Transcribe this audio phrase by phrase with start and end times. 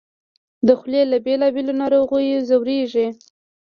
[0.67, 3.07] د خولې له بېلابېلو ناروغیو ځورېږي